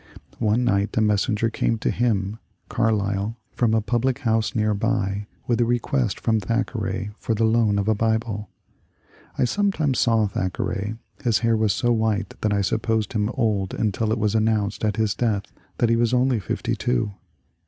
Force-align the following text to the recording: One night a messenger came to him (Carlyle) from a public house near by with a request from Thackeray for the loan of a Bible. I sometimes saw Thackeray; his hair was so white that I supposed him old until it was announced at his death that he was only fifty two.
One 0.39 0.63
night 0.65 0.97
a 0.97 0.99
messenger 1.01 1.51
came 1.51 1.77
to 1.77 1.91
him 1.91 2.39
(Carlyle) 2.69 3.37
from 3.51 3.75
a 3.75 3.81
public 3.81 4.17
house 4.17 4.55
near 4.55 4.73
by 4.73 5.27
with 5.45 5.61
a 5.61 5.65
request 5.65 6.19
from 6.19 6.39
Thackeray 6.39 7.11
for 7.19 7.35
the 7.35 7.43
loan 7.43 7.77
of 7.77 7.87
a 7.87 7.93
Bible. 7.93 8.49
I 9.37 9.45
sometimes 9.45 9.99
saw 9.99 10.25
Thackeray; 10.25 10.95
his 11.23 11.41
hair 11.45 11.55
was 11.55 11.73
so 11.73 11.91
white 11.91 12.33
that 12.41 12.51
I 12.51 12.61
supposed 12.61 13.13
him 13.13 13.29
old 13.35 13.75
until 13.75 14.11
it 14.11 14.17
was 14.17 14.33
announced 14.33 14.83
at 14.83 14.97
his 14.97 15.13
death 15.13 15.43
that 15.77 15.89
he 15.91 15.95
was 15.95 16.15
only 16.15 16.39
fifty 16.39 16.75
two. 16.75 17.13